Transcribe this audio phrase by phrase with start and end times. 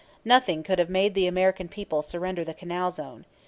[0.25, 3.23] Nothing could have made the American people surrender the canal zone.